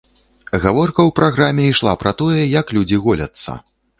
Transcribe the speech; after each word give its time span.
Гаворка 0.61 0.95
ў 1.09 1.11
праграме 1.19 1.67
ішла 1.73 1.93
пра 2.03 2.13
тое, 2.21 2.39
як 2.61 2.65
людзі 2.79 3.01
голяцца. 3.07 3.59